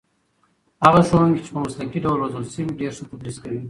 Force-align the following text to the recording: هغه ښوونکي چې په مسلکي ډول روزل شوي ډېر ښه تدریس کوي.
هغه 0.85 1.01
ښوونکي 1.07 1.41
چې 1.45 1.51
په 1.55 1.59
مسلکي 1.65 1.99
ډول 2.05 2.17
روزل 2.21 2.43
شوي 2.53 2.73
ډېر 2.79 2.91
ښه 2.97 3.03
تدریس 3.11 3.37
کوي. 3.43 3.59